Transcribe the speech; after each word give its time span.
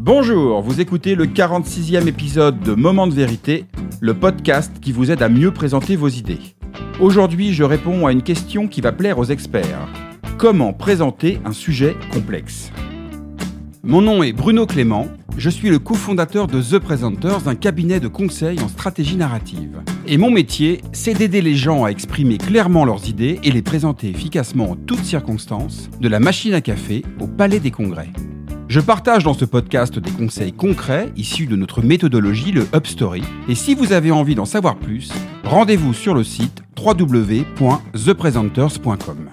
Bonjour, 0.00 0.62
vous 0.62 0.80
écoutez 0.80 1.16
le 1.16 1.26
46e 1.26 2.06
épisode 2.06 2.60
de 2.60 2.72
Moment 2.72 3.08
de 3.08 3.14
vérité, 3.14 3.64
le 4.00 4.14
podcast 4.14 4.78
qui 4.80 4.92
vous 4.92 5.10
aide 5.10 5.22
à 5.22 5.28
mieux 5.28 5.50
présenter 5.50 5.96
vos 5.96 6.06
idées. 6.06 6.38
Aujourd'hui, 7.00 7.52
je 7.52 7.64
réponds 7.64 8.06
à 8.06 8.12
une 8.12 8.22
question 8.22 8.68
qui 8.68 8.80
va 8.80 8.92
plaire 8.92 9.18
aux 9.18 9.24
experts. 9.24 9.88
Comment 10.36 10.72
présenter 10.72 11.40
un 11.44 11.50
sujet 11.50 11.96
complexe? 12.12 12.70
Mon 13.82 14.00
nom 14.00 14.22
est 14.22 14.32
Bruno 14.32 14.66
Clément, 14.66 15.08
je 15.36 15.50
suis 15.50 15.68
le 15.68 15.80
cofondateur 15.80 16.46
de 16.46 16.62
The 16.62 16.78
Presenters, 16.78 17.48
un 17.48 17.56
cabinet 17.56 17.98
de 17.98 18.06
conseil 18.06 18.60
en 18.60 18.68
stratégie 18.68 19.16
narrative. 19.16 19.82
Et 20.06 20.16
mon 20.16 20.30
métier, 20.30 20.80
c'est 20.92 21.14
d'aider 21.14 21.42
les 21.42 21.56
gens 21.56 21.82
à 21.82 21.88
exprimer 21.88 22.38
clairement 22.38 22.84
leurs 22.84 23.08
idées 23.08 23.40
et 23.42 23.50
les 23.50 23.62
présenter 23.62 24.10
efficacement 24.10 24.70
en 24.70 24.76
toutes 24.76 25.04
circonstances, 25.04 25.90
de 26.00 26.08
la 26.08 26.20
machine 26.20 26.54
à 26.54 26.60
café 26.60 27.04
au 27.18 27.26
palais 27.26 27.58
des 27.58 27.72
congrès. 27.72 28.10
Je 28.68 28.80
partage 28.80 29.24
dans 29.24 29.32
ce 29.32 29.46
podcast 29.46 29.98
des 29.98 30.10
conseils 30.10 30.52
concrets 30.52 31.10
issus 31.16 31.46
de 31.46 31.56
notre 31.56 31.80
méthodologie, 31.80 32.52
le 32.52 32.66
UpStory. 32.74 33.22
Et 33.48 33.54
si 33.54 33.74
vous 33.74 33.94
avez 33.94 34.10
envie 34.10 34.34
d'en 34.34 34.44
savoir 34.44 34.78
plus, 34.78 35.10
rendez-vous 35.42 35.94
sur 35.94 36.12
le 36.12 36.22
site 36.22 36.62
www.thepresenters.com. 36.78 39.30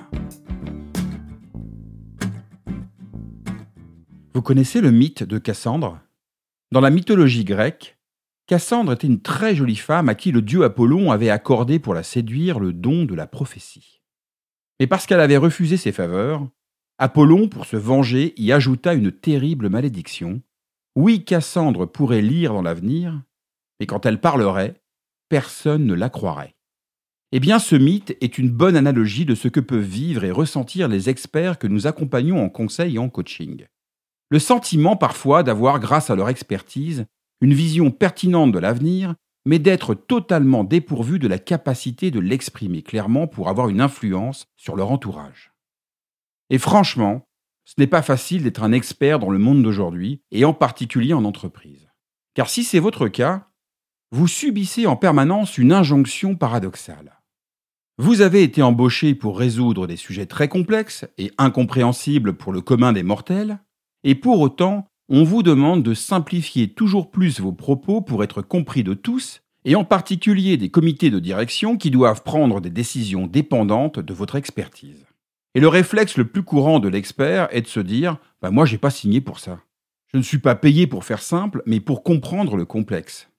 Vous 4.33 4.41
connaissez 4.41 4.79
le 4.79 4.91
mythe 4.91 5.23
de 5.23 5.37
Cassandre? 5.37 5.99
Dans 6.71 6.79
la 6.79 6.89
mythologie 6.89 7.43
grecque, 7.43 7.97
Cassandre 8.47 8.93
était 8.93 9.07
une 9.07 9.21
très 9.21 9.53
jolie 9.53 9.75
femme 9.75 10.07
à 10.07 10.15
qui 10.15 10.31
le 10.31 10.41
dieu 10.41 10.63
Apollon 10.63 11.11
avait 11.11 11.29
accordé 11.29 11.79
pour 11.79 11.93
la 11.93 12.03
séduire 12.03 12.57
le 12.57 12.71
don 12.71 13.03
de 13.03 13.15
la 13.15 13.27
prophétie. 13.27 14.01
Mais 14.79 14.87
parce 14.87 15.05
qu'elle 15.05 15.19
avait 15.19 15.35
refusé 15.35 15.75
ses 15.75 15.91
faveurs, 15.91 16.47
Apollon, 16.97 17.49
pour 17.49 17.65
se 17.65 17.75
venger, 17.75 18.33
y 18.37 18.53
ajouta 18.53 18.93
une 18.93 19.11
terrible 19.11 19.69
malédiction. 19.69 20.41
Oui, 20.95 21.25
Cassandre 21.25 21.85
pourrait 21.85 22.21
lire 22.21 22.53
dans 22.53 22.61
l'avenir, 22.61 23.21
mais 23.79 23.85
quand 23.85 24.05
elle 24.05 24.21
parlerait, 24.21 24.81
personne 25.27 25.85
ne 25.85 25.93
la 25.93 26.09
croirait. 26.09 26.55
Eh 27.33 27.41
bien, 27.41 27.59
ce 27.59 27.75
mythe 27.75 28.15
est 28.21 28.37
une 28.37 28.49
bonne 28.49 28.77
analogie 28.77 29.25
de 29.25 29.35
ce 29.35 29.49
que 29.49 29.59
peuvent 29.59 29.81
vivre 29.81 30.23
et 30.23 30.31
ressentir 30.31 30.87
les 30.87 31.09
experts 31.09 31.59
que 31.59 31.67
nous 31.67 31.85
accompagnons 31.85 32.41
en 32.41 32.47
conseil 32.47 32.95
et 32.95 32.99
en 32.99 33.09
coaching. 33.09 33.65
Le 34.29 34.39
sentiment 34.39 34.95
parfois 34.95 35.43
d'avoir, 35.43 35.81
grâce 35.81 36.09
à 36.09 36.15
leur 36.15 36.29
expertise, 36.29 37.05
une 37.41 37.53
vision 37.53 37.91
pertinente 37.91 38.53
de 38.53 38.59
l'avenir, 38.59 39.15
mais 39.45 39.59
d'être 39.59 39.95
totalement 39.95 40.63
dépourvu 40.63 41.19
de 41.19 41.27
la 41.27 41.39
capacité 41.39 42.09
de 42.09 42.21
l'exprimer 42.21 42.83
clairement 42.83 43.27
pour 43.27 43.49
avoir 43.49 43.67
une 43.67 43.81
influence 43.81 44.47
sur 44.55 44.77
leur 44.77 44.91
entourage. 44.91 45.54
Et 46.49 46.57
franchement, 46.57 47.27
ce 47.65 47.73
n'est 47.77 47.87
pas 47.87 48.01
facile 48.01 48.43
d'être 48.43 48.63
un 48.63 48.71
expert 48.71 49.19
dans 49.19 49.29
le 49.29 49.39
monde 49.39 49.63
d'aujourd'hui, 49.63 50.21
et 50.31 50.45
en 50.45 50.53
particulier 50.53 51.13
en 51.13 51.25
entreprise. 51.25 51.89
Car 52.35 52.49
si 52.49 52.63
c'est 52.63 52.79
votre 52.79 53.07
cas, 53.07 53.49
vous 54.11 54.27
subissez 54.27 54.85
en 54.85 54.95
permanence 54.95 55.57
une 55.57 55.73
injonction 55.73 56.35
paradoxale. 56.35 57.19
Vous 57.97 58.21
avez 58.21 58.43
été 58.43 58.61
embauché 58.61 59.15
pour 59.15 59.39
résoudre 59.39 59.87
des 59.87 59.95
sujets 59.95 60.25
très 60.25 60.47
complexes 60.47 61.05
et 61.17 61.31
incompréhensibles 61.37 62.33
pour 62.33 62.51
le 62.51 62.61
commun 62.61 62.93
des 62.93 63.03
mortels, 63.03 63.59
et 64.03 64.15
pour 64.15 64.41
autant, 64.41 64.87
on 65.09 65.23
vous 65.23 65.43
demande 65.43 65.81
de 65.81 65.93
simplifier 65.93 66.73
toujours 66.73 67.09
plus 67.09 67.39
vos 67.39 67.53
propos 67.53 68.01
pour 68.01 68.23
être 68.23 68.41
compris 68.41 68.83
de 68.83 68.93
tous, 68.93 69.41
et 69.63 69.75
en 69.75 69.83
particulier 69.83 70.57
des 70.57 70.69
comités 70.69 71.09
de 71.09 71.19
direction 71.19 71.77
qui 71.77 71.89
doivent 71.89 72.23
prendre 72.23 72.61
des 72.61 72.69
décisions 72.69 73.27
dépendantes 73.27 73.99
de 73.99 74.13
votre 74.13 74.35
expertise. 74.35 75.04
Et 75.55 75.61
le 75.61 75.69
réflexe 75.69 76.17
le 76.17 76.27
plus 76.27 76.43
courant 76.43 76.79
de 76.79 76.89
l'expert 76.89 77.47
est 77.49 77.61
de 77.61 77.67
se 77.67 77.79
dire 77.79 78.17
bah 78.41 78.51
Moi, 78.51 78.65
j'ai 78.65 78.77
pas 78.77 78.89
signé 78.89 79.21
pour 79.21 79.39
ça. 79.39 79.61
Je 80.07 80.17
ne 80.17 80.21
suis 80.21 80.37
pas 80.37 80.53
payé 80.53 80.85
pour 80.85 81.05
faire 81.05 81.21
simple, 81.21 81.63
mais 81.65 81.79
pour 81.79 82.03
comprendre 82.03 82.57
le 82.57 82.65
complexe. 82.65 83.31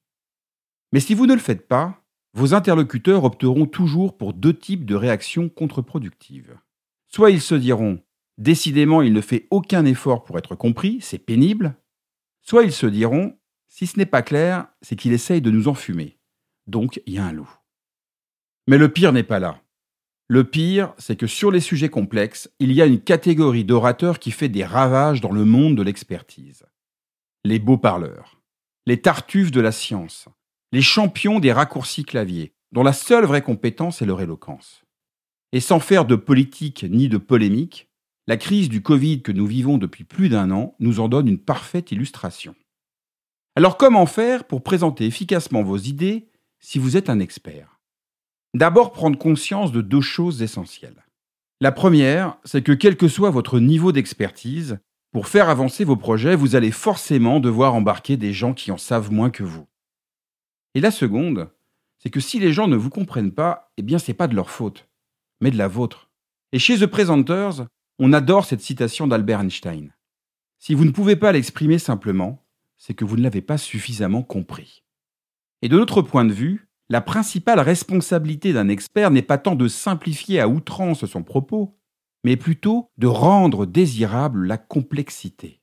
Mais 0.93 1.01
si 1.01 1.15
vous 1.15 1.27
ne 1.27 1.35
le 1.35 1.41
faites 1.41 1.69
pas, 1.69 2.03
vos 2.33 2.55
interlocuteurs 2.55 3.25
opteront 3.25 3.67
toujours 3.67 4.17
pour 4.17 4.33
deux 4.33 4.55
types 4.55 4.87
de 4.87 4.95
réactions 4.95 5.51
contre-productives. 5.51 6.59
Soit 7.07 7.31
ils 7.31 7.41
se 7.41 7.55
diront 7.55 8.03
Décidément, 8.39 9.03
il 9.03 9.13
ne 9.13 9.21
fait 9.21 9.47
aucun 9.51 9.85
effort 9.85 10.25
pour 10.25 10.39
être 10.39 10.55
compris, 10.55 10.99
c'est 11.03 11.19
pénible. 11.19 11.77
Soit 12.41 12.65
ils 12.65 12.73
se 12.73 12.87
diront 12.87 13.39
Si 13.69 13.87
ce 13.87 13.99
n'est 13.99 14.07
pas 14.07 14.23
clair, 14.23 14.69
c'est 14.81 14.97
qu'il 14.97 15.13
essaye 15.13 15.43
de 15.43 15.51
nous 15.51 15.69
enfumer. 15.69 16.19
Donc, 16.67 17.01
il 17.07 17.15
y 17.15 17.19
a 17.19 17.25
un 17.25 17.33
loup. 17.33 17.51
Mais 18.67 18.79
le 18.79 18.91
pire 18.91 19.13
n'est 19.13 19.23
pas 19.23 19.39
là. 19.39 19.61
Le 20.29 20.43
pire, 20.43 20.93
c'est 20.99 21.15
que 21.17 21.29
sur 21.29 21.53
les 21.53 21.61
sujets 21.61 21.89
complexes, 21.89 22.51
il 22.59 22.73
y 22.73 22.83
a 22.83 22.87
une 22.87 23.01
catégorie 23.01 23.65
d'orateurs 23.65 24.19
qui 24.19 24.33
fait 24.33 24.49
des 24.49 24.65
ravages 24.65 25.21
dans 25.21 25.31
le 25.31 25.45
monde 25.45 25.77
de 25.77 25.83
l'expertise. 25.83 26.65
Les 27.45 27.61
beaux 27.61 27.79
parleurs, 27.79 28.41
les 28.87 29.01
tartuffes 29.01 29.53
de 29.53 29.61
la 29.61 29.71
science, 29.71 30.29
les 30.73 30.83
champions 30.83 31.39
des 31.39 31.53
raccourcis 31.53 32.05
claviers, 32.05 32.55
dont 32.73 32.83
la 32.83 32.93
seule 32.93 33.25
vraie 33.25 33.43
compétence 33.43 34.03
est 34.03 34.07
leur 34.07 34.21
éloquence. 34.21 34.83
Et 35.53 35.61
sans 35.61 35.79
faire 35.79 36.05
de 36.05 36.17
politique 36.17 36.85
ni 36.89 37.09
de 37.09 37.19
polémique, 37.19 37.89
la 38.27 38.37
crise 38.37 38.69
du 38.69 38.83
Covid 38.83 39.23
que 39.23 39.31
nous 39.31 39.47
vivons 39.47 39.79
depuis 39.79 40.03
plus 40.03 40.29
d'un 40.29 40.51
an 40.51 40.75
nous 40.81 40.99
en 40.99 41.09
donne 41.09 41.29
une 41.29 41.39
parfaite 41.39 41.93
illustration. 41.93 42.57
Alors 43.55 43.77
comment 43.77 44.07
faire 44.07 44.45
pour 44.45 44.65
présenter 44.65 45.07
efficacement 45.07 45.63
vos 45.63 45.79
idées 45.79 46.29
si 46.59 46.81
vous 46.81 46.97
êtes 46.97 47.09
un 47.09 47.21
expert? 47.21 47.76
D'abord 48.57 48.93
prendre 48.93 49.19
conscience 49.19 49.71
de 49.71 49.83
deux 49.83 50.01
choses 50.01 50.41
essentielles. 50.41 51.05
La 51.61 51.73
première, 51.73 52.39
c'est 52.43 52.63
que 52.63 52.73
quel 52.73 52.97
que 52.97 53.07
soit 53.07 53.29
votre 53.29 53.61
niveau 53.61 53.93
d'expertise, 53.93 54.79
pour 55.13 55.29
faire 55.29 55.51
avancer 55.51 55.85
vos 55.85 55.99
projets, 55.99 56.35
vous 56.35 56.57
allez 56.57 56.71
forcément 56.71 57.39
devoir 57.39 57.75
embarquer 57.75 58.17
des 58.17 58.33
gens 58.33 58.55
qui 58.55 58.73
en 58.73 58.79
savent 58.79 59.13
moins 59.13 59.29
que 59.29 59.43
vous. 59.43 59.67
Et 60.75 60.81
la 60.81 60.91
seconde, 60.91 61.51
c'est 61.99 62.09
que 62.09 62.19
si 62.19 62.39
les 62.39 62.55
gens 62.55 62.67
ne 62.67 62.77
vous 62.77 62.89
comprennent 62.89 63.35
pas, 63.35 63.75
eh 63.77 63.83
bien 63.83 63.99
c'est 63.99 64.15
pas 64.15 64.27
de 64.27 64.35
leur 64.35 64.49
faute, 64.49 64.89
mais 65.43 65.51
de 65.51 65.59
la 65.59 65.69
vôtre. 65.69 66.09
Et 66.53 66.59
chez 66.59 66.79
The 66.79 66.87
Presenters, 66.87 67.67
on 67.99 68.15
adore 68.15 68.47
cette 68.47 68.63
citation 68.63 69.07
d'Albert 69.07 69.41
Einstein. 69.41 69.93
Si 70.59 70.73
vous 70.73 70.87
ne 70.87 70.93
pouvez 70.93 71.17
pas 71.17 71.33
l'exprimer 71.33 71.79
simplement, 71.79 72.43
c'est 72.79 72.95
que 72.95 73.05
vous 73.05 73.19
ne 73.19 73.23
l'avez 73.23 73.43
pas 73.43 73.59
suffisamment 73.59 74.23
compris. 74.23 74.83
Et 75.61 75.69
de 75.69 75.77
notre 75.77 76.01
point 76.01 76.25
de 76.25 76.33
vue, 76.33 76.66
la 76.89 77.01
principale 77.01 77.59
responsabilité 77.59 78.53
d'un 78.53 78.69
expert 78.69 79.11
n'est 79.11 79.23
pas 79.23 79.39
tant 79.39 79.57
de 79.57 79.67
simplifier 79.67 80.41
à 80.41 80.49
outrance 80.49 81.05
son 81.07 81.23
propos, 81.25 81.77
mais 82.23 82.37
plutôt 82.37 82.91
de 82.97 83.07
rendre 83.07 83.67
désirable 83.67 84.47
la 84.47 84.57
complexité. 84.57 85.61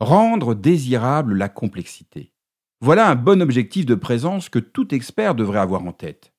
Rendre 0.00 0.54
désirable 0.54 1.34
la 1.34 1.48
complexité. 1.48 2.32
Voilà 2.80 3.08
un 3.08 3.14
bon 3.14 3.42
objectif 3.42 3.86
de 3.86 3.94
présence 3.94 4.48
que 4.48 4.58
tout 4.58 4.94
expert 4.94 5.34
devrait 5.34 5.58
avoir 5.58 5.82
en 5.84 5.92
tête. 5.92 6.32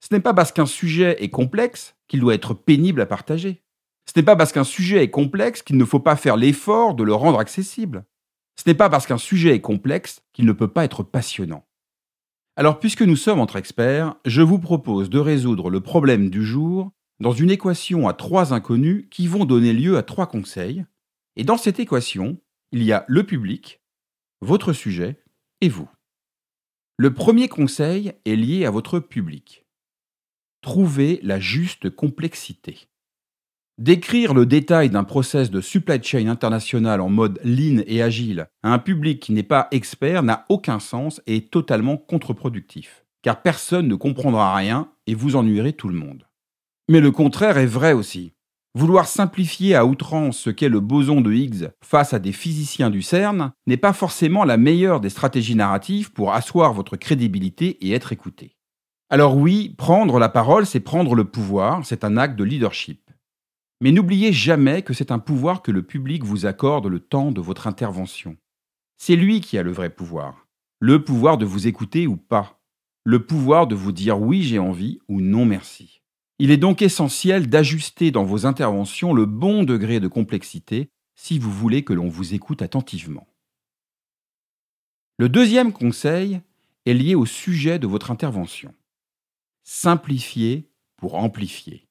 Ce 0.00 0.14
n'est 0.14 0.20
pas 0.20 0.32
parce 0.32 0.52
qu'un 0.52 0.66
sujet 0.66 1.22
est 1.22 1.30
complexe 1.30 1.96
qu'il 2.08 2.20
doit 2.20 2.34
être 2.34 2.54
pénible 2.54 3.00
à 3.00 3.06
partager. 3.06 3.62
Ce 4.06 4.12
n'est 4.18 4.24
pas 4.24 4.36
parce 4.36 4.52
qu'un 4.52 4.64
sujet 4.64 5.02
est 5.02 5.10
complexe 5.10 5.62
qu'il 5.62 5.76
ne 5.76 5.84
faut 5.84 6.00
pas 6.00 6.16
faire 6.16 6.36
l'effort 6.36 6.94
de 6.94 7.02
le 7.02 7.14
rendre 7.14 7.40
accessible. 7.40 8.04
Ce 8.56 8.62
n'est 8.66 8.74
pas 8.74 8.88
parce 8.88 9.06
qu'un 9.06 9.18
sujet 9.18 9.54
est 9.54 9.60
complexe 9.60 10.22
qu'il 10.32 10.46
ne 10.46 10.52
peut 10.52 10.68
pas 10.68 10.84
être 10.84 11.02
passionnant. 11.02 11.66
Alors 12.58 12.80
puisque 12.80 13.02
nous 13.02 13.16
sommes 13.16 13.40
entre 13.40 13.56
experts, 13.56 14.16
je 14.24 14.40
vous 14.40 14.58
propose 14.58 15.10
de 15.10 15.18
résoudre 15.18 15.68
le 15.68 15.82
problème 15.82 16.30
du 16.30 16.42
jour 16.42 16.90
dans 17.20 17.32
une 17.32 17.50
équation 17.50 18.08
à 18.08 18.14
trois 18.14 18.54
inconnus 18.54 19.06
qui 19.10 19.26
vont 19.26 19.44
donner 19.44 19.74
lieu 19.74 19.98
à 19.98 20.02
trois 20.02 20.26
conseils. 20.26 20.86
Et 21.36 21.44
dans 21.44 21.58
cette 21.58 21.80
équation, 21.80 22.40
il 22.72 22.82
y 22.82 22.92
a 22.92 23.04
le 23.08 23.24
public, 23.24 23.82
votre 24.40 24.72
sujet 24.72 25.22
et 25.60 25.68
vous. 25.68 25.88
Le 26.96 27.12
premier 27.12 27.48
conseil 27.48 28.14
est 28.24 28.36
lié 28.36 28.64
à 28.64 28.70
votre 28.70 29.00
public. 29.00 29.66
Trouvez 30.62 31.20
la 31.22 31.38
juste 31.38 31.90
complexité. 31.90 32.88
Décrire 33.78 34.32
le 34.32 34.46
détail 34.46 34.88
d'un 34.88 35.04
process 35.04 35.50
de 35.50 35.60
supply 35.60 36.02
chain 36.02 36.28
international 36.28 37.02
en 37.02 37.10
mode 37.10 37.38
lean 37.44 37.82
et 37.86 38.00
agile 38.00 38.48
à 38.62 38.72
un 38.72 38.78
public 38.78 39.20
qui 39.20 39.32
n'est 39.32 39.42
pas 39.42 39.68
expert 39.70 40.22
n'a 40.22 40.46
aucun 40.48 40.80
sens 40.80 41.20
et 41.26 41.36
est 41.36 41.50
totalement 41.50 41.98
contre-productif, 41.98 43.04
car 43.20 43.42
personne 43.42 43.86
ne 43.86 43.94
comprendra 43.94 44.54
rien 44.54 44.88
et 45.06 45.14
vous 45.14 45.36
ennuierez 45.36 45.74
tout 45.74 45.88
le 45.88 45.94
monde. 45.94 46.26
Mais 46.88 47.00
le 47.00 47.10
contraire 47.10 47.58
est 47.58 47.66
vrai 47.66 47.92
aussi. 47.92 48.32
Vouloir 48.74 49.06
simplifier 49.06 49.74
à 49.74 49.84
outrance 49.84 50.38
ce 50.38 50.48
qu'est 50.48 50.70
le 50.70 50.80
boson 50.80 51.20
de 51.20 51.34
Higgs 51.34 51.68
face 51.82 52.14
à 52.14 52.18
des 52.18 52.32
physiciens 52.32 52.88
du 52.88 53.02
CERN 53.02 53.52
n'est 53.66 53.76
pas 53.76 53.92
forcément 53.92 54.44
la 54.44 54.56
meilleure 54.56 55.00
des 55.00 55.10
stratégies 55.10 55.54
narratives 55.54 56.12
pour 56.12 56.32
asseoir 56.32 56.72
votre 56.72 56.96
crédibilité 56.96 57.76
et 57.86 57.92
être 57.92 58.10
écouté. 58.10 58.56
Alors 59.10 59.36
oui, 59.36 59.74
prendre 59.76 60.18
la 60.18 60.30
parole, 60.30 60.64
c'est 60.64 60.80
prendre 60.80 61.14
le 61.14 61.24
pouvoir, 61.24 61.84
c'est 61.84 62.04
un 62.04 62.16
acte 62.16 62.38
de 62.38 62.44
leadership. 62.44 63.05
Mais 63.80 63.92
n'oubliez 63.92 64.32
jamais 64.32 64.82
que 64.82 64.94
c'est 64.94 65.10
un 65.10 65.18
pouvoir 65.18 65.62
que 65.62 65.70
le 65.70 65.82
public 65.82 66.24
vous 66.24 66.46
accorde 66.46 66.86
le 66.86 67.00
temps 67.00 67.30
de 67.30 67.40
votre 67.40 67.66
intervention. 67.66 68.36
C'est 68.96 69.16
lui 69.16 69.40
qui 69.40 69.58
a 69.58 69.62
le 69.62 69.72
vrai 69.72 69.90
pouvoir. 69.90 70.46
Le 70.80 71.04
pouvoir 71.04 71.36
de 71.36 71.44
vous 71.44 71.66
écouter 71.66 72.06
ou 72.06 72.16
pas. 72.16 72.60
Le 73.04 73.24
pouvoir 73.24 73.66
de 73.66 73.74
vous 73.74 73.92
dire 73.92 74.20
oui 74.20 74.42
j'ai 74.42 74.58
envie 74.58 74.98
ou 75.08 75.20
non 75.20 75.44
merci. 75.44 76.00
Il 76.38 76.50
est 76.50 76.56
donc 76.56 76.82
essentiel 76.82 77.48
d'ajuster 77.48 78.10
dans 78.10 78.24
vos 78.24 78.46
interventions 78.46 79.14
le 79.14 79.26
bon 79.26 79.62
degré 79.62 80.00
de 80.00 80.08
complexité 80.08 80.90
si 81.14 81.38
vous 81.38 81.50
voulez 81.50 81.82
que 81.82 81.92
l'on 81.92 82.08
vous 82.08 82.34
écoute 82.34 82.62
attentivement. 82.62 83.26
Le 85.18 85.28
deuxième 85.28 85.72
conseil 85.72 86.40
est 86.84 86.94
lié 86.94 87.14
au 87.14 87.24
sujet 87.24 87.78
de 87.78 87.86
votre 87.86 88.10
intervention. 88.10 88.74
Simplifier 89.64 90.70
pour 90.96 91.14
amplifier. 91.14 91.85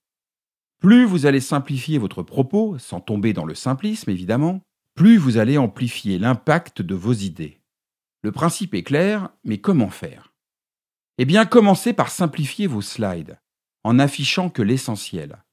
Plus 0.80 1.06
vous 1.06 1.26
allez 1.26 1.40
simplifier 1.40 1.98
votre 1.98 2.24
propos, 2.24 2.78
sans 2.78 3.00
tomber 3.00 3.34
dans 3.34 3.46
le 3.46 3.56
simplisme 3.56 4.10
évidemment, 4.10 4.62
plus 4.94 5.18
vous 5.18 5.38
allez 5.38 5.58
amplifier 5.58 6.20
l'impact 6.20 6.82
de 6.82 6.96
vos 6.96 7.14
idées. 7.14 7.60
Le 8.22 8.32
principe 8.32 8.74
est 8.74 8.84
clair, 8.84 9.30
mais 9.44 9.60
comment 9.60 9.90
faire? 9.90 10.34
Eh 11.18 11.26
bien, 11.26 11.46
commencez 11.46 11.94
par 11.94 12.10
simplifier 12.10 12.68
vos 12.68 12.82
slides, 12.82 13.40
en 13.84 14.00
affichant 14.00 14.50
que 14.50 14.62
l'essentiel. 14.62 15.44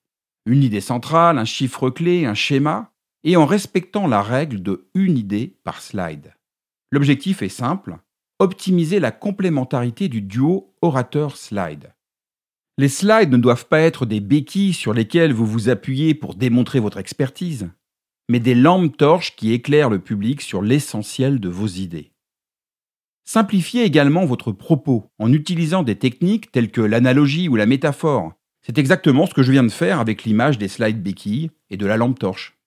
Une 0.46 0.62
idée 0.62 0.80
centrale, 0.80 1.38
un 1.38 1.44
chiffre 1.44 1.90
clé, 1.90 2.24
un 2.24 2.34
schéma, 2.34 2.92
et 3.24 3.36
en 3.36 3.46
respectant 3.46 4.08
la 4.08 4.22
règle 4.22 4.62
de 4.62 4.88
une 4.94 5.16
idée 5.16 5.56
par 5.64 5.80
slide. 5.80 6.34
L'objectif 6.90 7.42
est 7.42 7.48
simple, 7.48 7.98
optimiser 8.38 9.00
la 9.00 9.12
complémentarité 9.12 10.08
du 10.08 10.20
duo 10.20 10.74
orateur-slide. 10.82 11.94
Les 12.78 12.88
slides 12.88 13.30
ne 13.30 13.36
doivent 13.36 13.66
pas 13.66 13.80
être 13.80 14.06
des 14.06 14.20
béquilles 14.20 14.72
sur 14.72 14.94
lesquelles 14.94 15.32
vous 15.32 15.46
vous 15.46 15.68
appuyez 15.68 16.14
pour 16.14 16.34
démontrer 16.34 16.80
votre 16.80 16.98
expertise, 16.98 17.70
mais 18.30 18.40
des 18.40 18.54
lampes 18.54 18.96
torches 18.96 19.36
qui 19.36 19.52
éclairent 19.52 19.90
le 19.90 19.98
public 19.98 20.40
sur 20.40 20.62
l'essentiel 20.62 21.38
de 21.38 21.50
vos 21.50 21.66
idées. 21.66 22.12
Simplifiez 23.24 23.84
également 23.84 24.24
votre 24.24 24.52
propos 24.52 25.10
en 25.18 25.32
utilisant 25.32 25.82
des 25.82 25.96
techniques 25.96 26.50
telles 26.50 26.70
que 26.70 26.80
l'analogie 26.80 27.48
ou 27.48 27.56
la 27.56 27.66
métaphore. 27.66 28.32
C'est 28.62 28.78
exactement 28.78 29.26
ce 29.26 29.34
que 29.34 29.42
je 29.42 29.52
viens 29.52 29.62
de 29.64 29.68
faire 29.68 30.00
avec 30.00 30.24
l'image 30.24 30.56
des 30.56 30.68
slides 30.68 31.02
béquilles 31.02 31.50
et 31.68 31.76
de 31.76 31.86
la 31.86 31.96
lampe 31.96 32.18
torche. 32.18 32.58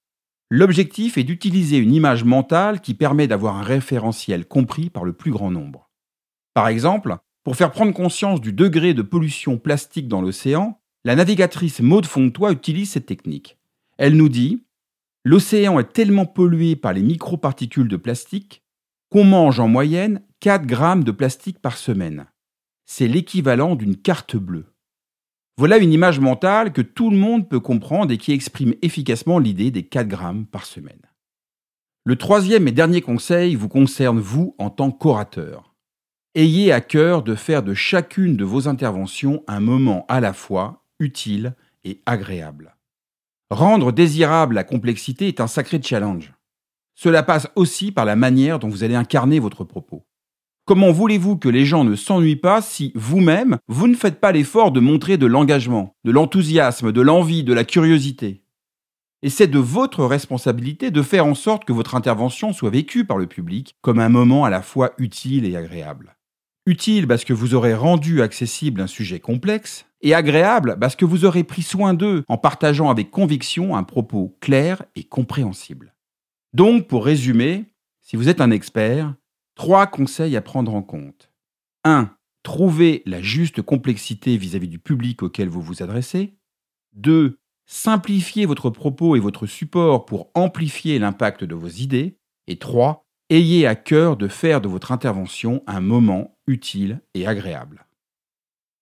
L'objectif 0.52 1.18
est 1.18 1.24
d'utiliser 1.24 1.78
une 1.78 1.94
image 1.94 2.24
mentale 2.24 2.80
qui 2.80 2.94
permet 2.94 3.28
d'avoir 3.28 3.57
un 3.57 3.63
référentiel 3.63 4.46
compris 4.46 4.92
par 4.92 5.04
le 5.04 5.13
plus 5.13 5.31
grand 5.31 5.50
nombre. 5.50 5.90
Par 6.54 6.68
exemple, 6.68 7.18
pour 7.45 7.56
faire 7.56 7.71
prendre 7.71 7.94
conscience 7.94 8.42
du 8.42 8.51
degré 8.51 8.95
de 8.95 9.03
pollution 9.03 9.59
plastique 9.59 10.07
dans 10.07 10.19
l'océan, 10.19 10.81
la 11.03 11.15
navigatrice 11.15 11.80
Maude 11.80 12.07
Fontois 12.07 12.51
utilise 12.51 12.89
cette 12.89 13.06
technique. 13.06 13.59
Elle 13.97 14.18
nous 14.18 14.30
dit 14.30 14.63
L'océan 15.24 15.80
est 15.80 15.94
tellement 15.94 16.25
pollué 16.25 16.75
par 16.75 16.92
les 16.92 17.03
microparticules 17.03 17.88
de 17.88 17.97
plastique 17.97 18.63
qu'on 19.12 19.24
mange 19.24 19.59
en 19.59 19.68
moyenne 19.68 20.24
4 20.39 20.65
grammes 20.65 21.03
de 21.03 21.12
plastique 21.12 21.59
par 21.59 21.77
semaine. 21.77 22.25
C'est 22.88 23.07
l'équivalent 23.07 23.75
d'une 23.75 23.95
carte 23.95 24.36
bleue. 24.36 24.74
Voilà 25.57 25.77
une 25.77 25.94
image 25.94 26.19
mentale 26.19 26.74
que 26.74 26.81
tout 26.81 27.12
le 27.12 27.18
monde 27.18 27.47
peut 27.47 27.59
comprendre 27.59 28.12
et 28.12 28.18
qui 28.18 28.31
exprime 28.31 28.74
efficacement 28.81 29.38
l'idée 29.38 29.69
des 29.69 29.83
4 29.83 30.07
grammes 30.07 30.47
par 30.47 30.65
semaine. 30.65 31.01
Le 32.06 32.15
troisième 32.15 32.68
et 32.68 32.71
dernier 32.71 33.01
conseil 33.01 33.53
vous 33.53 33.69
concerne 33.69 34.19
vous 34.19 34.56
en 34.57 34.71
tant 34.71 34.89
qu'orateur. 34.89 35.75
Ayez 36.37 36.73
à 36.73 36.81
cœur 36.81 37.23
de 37.23 37.33
faire 37.33 37.63
de 37.63 37.73
chacune 37.73 38.35
de 38.35 38.43
vos 38.43 38.67
interventions 38.67 39.41
un 39.47 39.61
moment 39.61 40.05
à 40.09 40.19
la 40.19 40.33
fois 40.33 40.83
utile 40.99 41.55
et 41.85 42.01
agréable. 42.05 42.75
Rendre 43.49 43.93
désirable 43.93 44.55
la 44.55 44.65
complexité 44.65 45.29
est 45.29 45.39
un 45.39 45.47
sacré 45.47 45.81
challenge. 45.81 46.33
Cela 46.93 47.23
passe 47.23 47.47
aussi 47.55 47.93
par 47.93 48.03
la 48.03 48.17
manière 48.17 48.59
dont 48.59 48.67
vous 48.67 48.83
allez 48.83 48.95
incarner 48.95 49.39
votre 49.39 49.63
propos. 49.63 50.05
Comment 50.65 50.91
voulez-vous 50.91 51.37
que 51.37 51.47
les 51.47 51.63
gens 51.63 51.85
ne 51.85 51.95
s'ennuient 51.95 52.35
pas 52.35 52.61
si 52.61 52.91
vous-même, 52.95 53.57
vous 53.69 53.87
ne 53.87 53.95
faites 53.95 54.19
pas 54.19 54.33
l'effort 54.33 54.73
de 54.73 54.81
montrer 54.81 55.15
de 55.15 55.27
l'engagement, 55.27 55.95
de 56.03 56.11
l'enthousiasme, 56.11 56.91
de 56.91 57.01
l'envie, 57.01 57.45
de 57.45 57.53
la 57.53 57.63
curiosité? 57.63 58.43
Et 59.21 59.29
c'est 59.29 59.47
de 59.47 59.59
votre 59.59 60.03
responsabilité 60.03 60.91
de 60.91 61.01
faire 61.01 61.25
en 61.25 61.33
sorte 61.33 61.63
que 61.63 61.71
votre 61.71 61.95
intervention 61.95 62.51
soit 62.51 62.71
vécue 62.71 63.05
par 63.05 63.17
le 63.17 63.25
public 63.25 63.77
comme 63.81 63.99
un 63.99 64.09
moment 64.09 64.43
à 64.43 64.49
la 64.49 64.61
fois 64.61 64.91
utile 64.97 65.45
et 65.45 65.55
agréable. 65.55 66.14
Utile 66.65 67.07
parce 67.07 67.25
que 67.25 67.33
vous 67.33 67.53
aurez 67.53 67.75
rendu 67.75 68.21
accessible 68.21 68.81
un 68.81 68.88
sujet 68.88 69.19
complexe, 69.19 69.85
et 70.06 70.13
agréable 70.13 70.77
parce 70.79 70.95
que 70.95 71.03
vous 71.03 71.25
aurez 71.25 71.44
pris 71.44 71.63
soin 71.63 71.95
d'eux 71.95 72.23
en 72.27 72.38
partageant 72.38 72.89
avec 72.91 73.09
conviction 73.09 73.75
un 73.75 73.83
propos 73.83 74.38
clair 74.39 74.83
et 74.95 75.03
compréhensible. 75.03 75.95
Donc, 76.53 76.88
pour 76.88 77.06
résumer, 77.06 77.65
si 78.01 78.15
vous 78.15 78.29
êtes 78.29 78.39
un 78.39 78.51
expert, 78.51 79.15
trois 79.56 79.88
conseils 79.88 80.35
à 80.38 80.41
prendre 80.41 80.75
en 80.75 80.83
compte. 80.83 81.31
1. 81.85 82.12
Trouvez 82.44 83.01
la 83.07 83.19
juste 83.19 83.63
complexité 83.63 84.38
vis-à-vis 84.38 84.68
du 84.68 84.77
public 84.77 85.23
auquel 85.23 85.50
vous 85.50 85.61
vous 85.61 85.81
adressez. 85.81 86.38
2. 86.94 87.39
Simplifiez 87.65 88.45
votre 88.45 88.69
propos 88.69 89.15
et 89.15 89.19
votre 89.19 89.47
support 89.47 90.06
pour 90.06 90.29
amplifier 90.35 91.00
l'impact 91.00 91.44
de 91.44 91.56
vos 91.56 91.68
idées. 91.68 92.19
Et 92.45 92.57
3. 92.57 93.03
Ayez 93.31 93.65
à 93.65 93.73
cœur 93.73 94.18
de 94.18 94.27
faire 94.27 94.61
de 94.61 94.68
votre 94.68 94.91
intervention 94.91 95.63
un 95.65 95.81
moment 95.81 96.34
utile 96.47 97.01
et 97.13 97.27
agréable. 97.27 97.86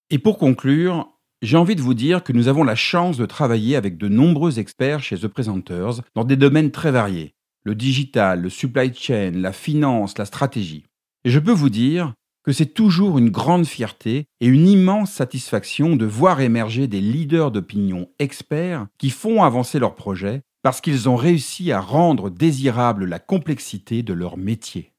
Et 0.10 0.20
pour 0.20 0.38
conclure, 0.38 1.10
j'ai 1.42 1.58
envie 1.58 1.76
de 1.76 1.82
vous 1.82 1.94
dire 1.94 2.24
que 2.24 2.32
nous 2.32 2.48
avons 2.48 2.64
la 2.64 2.76
chance 2.76 3.18
de 3.18 3.26
travailler 3.26 3.76
avec 3.76 3.98
de 3.98 4.08
nombreux 4.08 4.60
experts 4.60 5.04
chez 5.04 5.18
The 5.18 5.28
Presenters 5.28 6.02
dans 6.16 6.24
des 6.24 6.38
domaines 6.38 6.72
très 6.72 6.92
variés. 6.92 7.34
Le 7.64 7.76
digital, 7.76 8.42
le 8.42 8.50
supply 8.50 8.94
chain, 8.94 9.32
la 9.36 9.52
finance, 9.52 10.18
la 10.18 10.26
stratégie. 10.26 10.86
Et 11.26 11.30
je 11.30 11.40
peux 11.40 11.52
vous 11.52 11.70
dire 11.70 12.14
que 12.44 12.52
c'est 12.52 12.74
toujours 12.74 13.18
une 13.18 13.30
grande 13.30 13.66
fierté 13.66 14.26
et 14.40 14.48
une 14.48 14.68
immense 14.68 15.12
satisfaction 15.12 15.96
de 15.96 16.06
voir 16.06 16.42
émerger 16.42 16.88
des 16.88 17.02
leaders 17.02 17.52
d'opinion 17.52 18.10
experts 18.20 18.88
qui 18.98 19.10
font 19.10 19.44
avancer 19.44 19.80
leurs 19.80 19.96
projets 19.96 20.44
parce 20.62 20.80
qu'ils 20.80 21.10
ont 21.10 21.18
réussi 21.18 21.74
à 21.74 21.82
rendre 21.82 22.30
désirable 22.30 23.06
la 23.06 23.20
complexité 23.20 24.02
de 24.02 24.14
leur 24.14 24.38
métier. 24.38 24.93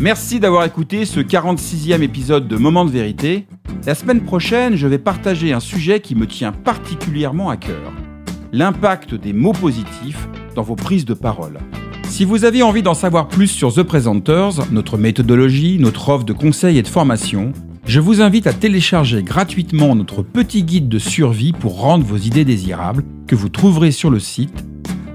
Merci 0.00 0.40
d'avoir 0.40 0.64
écouté 0.64 1.04
ce 1.04 1.20
46e 1.20 2.02
épisode 2.02 2.48
de 2.48 2.56
Moment 2.56 2.84
de 2.84 2.90
vérité. 2.90 3.46
La 3.86 3.94
semaine 3.94 4.22
prochaine, 4.22 4.74
je 4.74 4.88
vais 4.88 4.98
partager 4.98 5.52
un 5.52 5.60
sujet 5.60 6.00
qui 6.00 6.16
me 6.16 6.26
tient 6.26 6.50
particulièrement 6.52 7.48
à 7.48 7.56
cœur. 7.56 7.92
L'impact 8.52 9.14
des 9.14 9.32
mots 9.32 9.52
positifs 9.52 10.28
dans 10.56 10.62
vos 10.62 10.74
prises 10.74 11.04
de 11.04 11.14
parole. 11.14 11.60
Si 12.08 12.24
vous 12.24 12.44
avez 12.44 12.62
envie 12.62 12.82
d'en 12.82 12.94
savoir 12.94 13.28
plus 13.28 13.46
sur 13.46 13.72
The 13.72 13.84
Presenters, 13.84 14.66
notre 14.72 14.98
méthodologie, 14.98 15.78
notre 15.78 16.08
offre 16.08 16.24
de 16.24 16.32
conseils 16.32 16.78
et 16.78 16.82
de 16.82 16.88
formation, 16.88 17.52
je 17.86 18.00
vous 18.00 18.20
invite 18.20 18.48
à 18.48 18.52
télécharger 18.52 19.22
gratuitement 19.22 19.94
notre 19.94 20.22
petit 20.22 20.64
guide 20.64 20.88
de 20.88 20.98
survie 20.98 21.52
pour 21.52 21.80
rendre 21.80 22.04
vos 22.04 22.16
idées 22.16 22.44
désirables 22.44 23.04
que 23.26 23.36
vous 23.36 23.48
trouverez 23.48 23.92
sur 23.92 24.10
le 24.10 24.18
site 24.18 24.64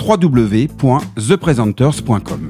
www.thepresenters.com. 0.02 2.49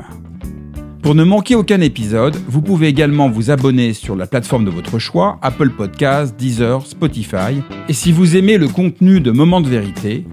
Pour 1.01 1.15
ne 1.15 1.23
manquer 1.23 1.55
aucun 1.55 1.79
épisode, 1.81 2.35
vous 2.47 2.61
pouvez 2.61 2.87
également 2.87 3.29
vous 3.29 3.51
abonner 3.51 3.93
sur 3.93 4.15
la 4.15 4.27
plateforme 4.27 4.65
de 4.65 4.69
votre 4.69 4.99
choix, 4.99 5.39
Apple 5.41 5.69
Podcasts, 5.69 6.37
Deezer, 6.37 6.85
Spotify. 6.85 7.61
Et 7.87 7.93
si 7.93 8.11
vous 8.11 8.35
aimez 8.35 8.57
le 8.57 8.67
contenu 8.67 9.21
de 9.21 9.31
Moments 9.31 9.61
de 9.61 9.69
vérité, 9.69 10.25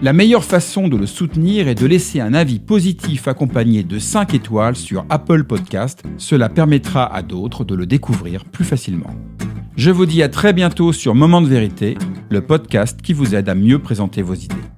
la 0.00 0.12
meilleure 0.12 0.44
façon 0.44 0.88
de 0.88 0.96
le 0.96 1.06
soutenir 1.06 1.68
est 1.68 1.74
de 1.74 1.86
laisser 1.86 2.20
un 2.20 2.34
avis 2.34 2.60
positif 2.60 3.28
accompagné 3.28 3.82
de 3.82 3.98
5 3.98 4.34
étoiles 4.34 4.76
sur 4.76 5.04
Apple 5.10 5.44
Podcasts. 5.44 6.02
Cela 6.18 6.48
permettra 6.48 7.04
à 7.12 7.22
d'autres 7.22 7.64
de 7.64 7.74
le 7.74 7.86
découvrir 7.86 8.44
plus 8.44 8.64
facilement. 8.64 9.14
Je 9.76 9.90
vous 9.90 10.06
dis 10.06 10.22
à 10.22 10.28
très 10.28 10.52
bientôt 10.52 10.92
sur 10.92 11.14
Moment 11.14 11.42
de 11.42 11.48
vérité, 11.48 11.96
le 12.30 12.40
podcast 12.40 13.02
qui 13.02 13.12
vous 13.12 13.34
aide 13.34 13.48
à 13.48 13.54
mieux 13.54 13.80
présenter 13.80 14.22
vos 14.22 14.34
idées. 14.34 14.71